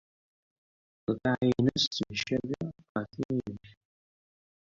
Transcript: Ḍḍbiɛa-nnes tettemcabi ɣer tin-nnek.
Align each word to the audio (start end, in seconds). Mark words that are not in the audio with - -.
Ḍḍbiɛa-nnes 1.05 1.83
tettemcabi 1.85 2.59
ɣer 2.93 3.05
tin-nnek. 3.13 3.65